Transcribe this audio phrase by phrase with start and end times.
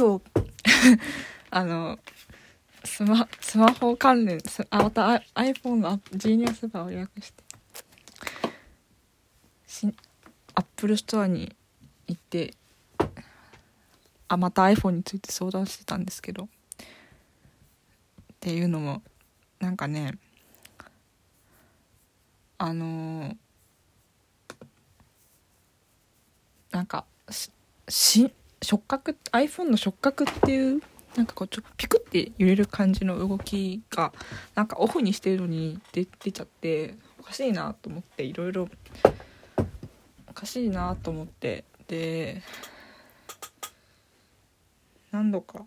[0.00, 0.22] 今日。
[1.52, 1.98] あの
[2.84, 7.44] スマスマホ関連あまた iPhone のジーニアスバーを予約して。
[9.66, 9.94] し
[10.54, 11.54] アップルストアに
[12.06, 12.54] 行って
[14.28, 16.44] あまた iPhone について相談してたんですけど。
[16.44, 16.48] っ
[18.40, 19.02] ていうのも
[19.58, 20.14] なんかね
[22.56, 23.36] あのー、
[26.70, 27.50] なんかし
[27.86, 28.32] し
[28.62, 30.82] 触覚 iPhone の触覚っていう
[31.16, 34.12] なんかこうちょピクって揺れる感じの動きが
[34.54, 38.68] なんかオフにしてるのに出出ちゃっておかしいなと思っていろいろ
[40.28, 42.42] おかしいなと思ってで
[45.10, 45.64] 何度か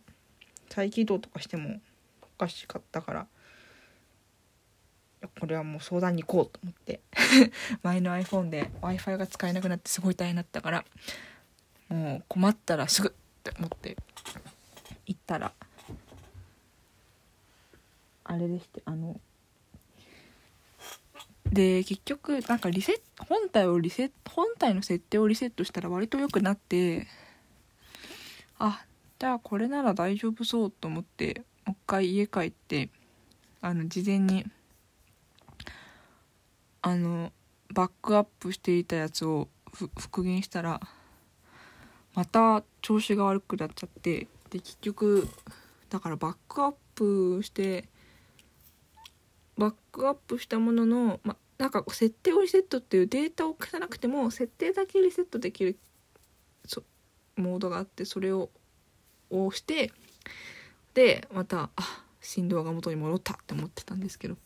[0.70, 1.81] 再起動とかしても
[2.22, 3.28] おかしかったから
[5.39, 7.02] これはもう相談に行こうと思って
[7.84, 10.86] 前の iPhone で w i f i が使えなくなってすごい大変だったから
[11.93, 13.11] もう困ったらすぐっ
[13.43, 13.95] て思って
[15.05, 15.52] 行ったら
[18.23, 19.19] あれでしてあの
[21.45, 27.05] で結局なんかリセ本体をリセ本体の設定をリセットしたら割と良くなって
[28.57, 28.83] あ
[29.19, 32.89] じゃあこれなら大丈夫そうと思ってもう一回家帰って
[33.61, 34.45] あの事前に
[36.81, 37.31] あの
[37.72, 40.81] バックアップしていたやつを復元したら
[42.14, 45.28] また調子が悪くなっちゃってで結局
[45.89, 47.86] だからバックアップして
[49.58, 55.78] バックアップしたものの、ま、なんか設定をリセットっていうデータを消さなくても設定だけリセットできる
[57.36, 58.50] モードがあってそれを
[59.30, 59.91] 押して
[60.94, 64.38] でまたあ振動が元に戻ったって思ってたんですけど。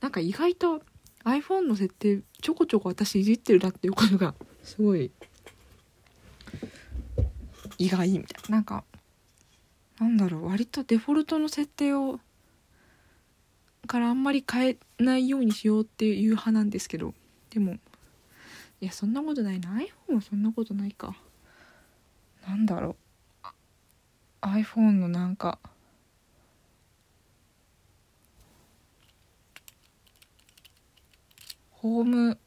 [0.00, 0.82] なんか意外と
[1.24, 5.10] iPhone の設定ちょこちょこ私いじってるなっていうことがすごい
[7.78, 8.56] 意外みたいな。
[8.56, 8.84] なんか
[9.98, 12.20] なんだろう割とデフォルトの設定を
[13.86, 17.14] からあんまり変えないようにしようっていう派なんですけど
[17.50, 17.78] でも
[18.80, 19.70] いやそんなことないな。
[19.70, 21.16] iPhone はそんなことないか。
[22.46, 22.96] なんだろ
[23.42, 23.46] う。
[24.40, 25.58] iPhone のなんか
[31.72, 32.38] ホーム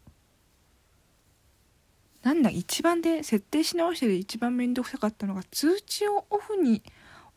[2.23, 6.83] なんだ一番で設定し直してで一番めんどくさかったのが通知をオフに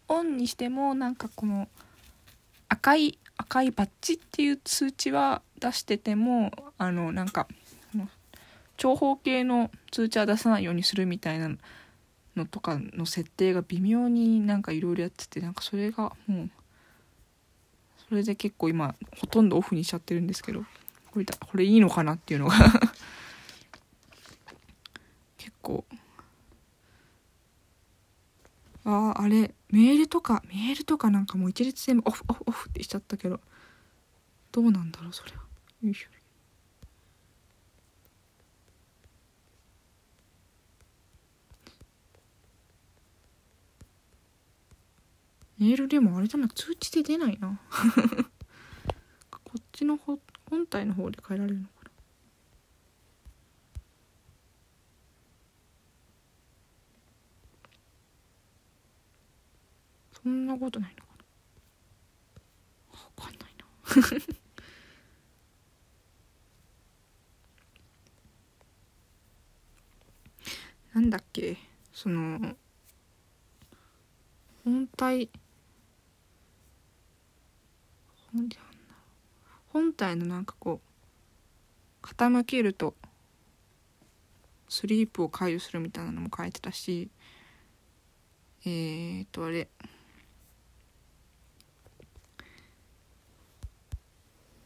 [0.09, 1.69] オンにしてもなんかこの
[2.69, 7.49] 赤い赤いバッジっていう通知は出しててもあのなんか
[8.77, 11.51] 長方形の通知は出さないようにするみたいな
[12.37, 16.51] のとかの設定が微妙になんかいろいろやっててなんかそれがもう
[18.09, 20.65] それで結構今ほとんどオフにしちゃってるんですけど
[21.13, 22.55] これだこれいいのかなっていうのが
[25.39, 25.85] 結構
[28.85, 33.41] あああれメールとかメールとかなんかもう一律全部オフオフオフってしちゃったけど。
[34.53, 35.43] どうなんだろうそれは。
[35.83, 36.09] よいしょ。
[45.59, 47.61] メールでもあれだな通知で出ないな。
[49.31, 51.69] こっちのほ本体の方で変えられるの？
[60.25, 61.11] そんなことないのか
[62.89, 62.99] な。
[62.99, 63.67] わかんないな。
[70.95, 71.59] なんだっけ？
[71.93, 72.57] その
[74.65, 75.29] 本体。
[79.69, 80.81] 本体のなんかこ
[82.03, 82.95] う傾けると
[84.69, 87.11] スリープを解除するみたいなのも書いてたし
[88.65, 89.69] えー、っとあれ。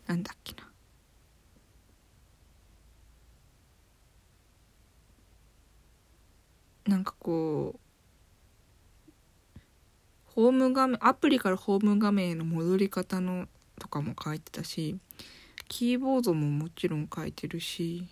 [0.08, 0.69] なんだっけな。
[6.86, 9.60] なんかこう
[10.25, 13.46] ホーム画面アプリからホーム画面への戻り方の
[13.78, 14.96] とかも書いてたし
[15.69, 18.08] キーボードももちろん書いてるし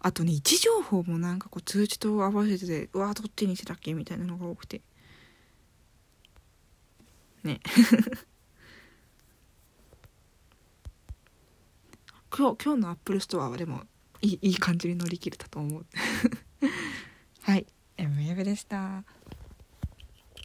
[0.00, 3.94] あとね位置情報もなんかこう通知と合わせててうわどっちにしてたっけ？
[3.94, 4.82] みたいなのが多くて。
[7.42, 7.60] ね。
[12.38, 13.80] 今日今日のアップルストアはでも
[14.22, 15.86] いいいい感じに乗り切れたと思う。
[17.42, 17.66] はい。
[17.96, 19.02] M ウェブでした。